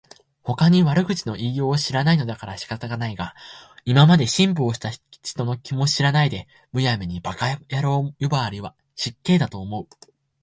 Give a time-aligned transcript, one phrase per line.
[0.41, 3.35] ほかに悪口の言いようを知らないのだから仕方がないが、
[3.85, 9.87] 今まで辛抱した人の気も知らないで、無闇に馬鹿野郎呼ばわりは失敬だと思う